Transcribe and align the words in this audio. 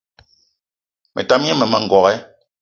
Me 1.13 1.21
tam 1.27 1.41
gne 1.43 1.53
mmema 1.55 1.77
n'gogué 1.81 2.15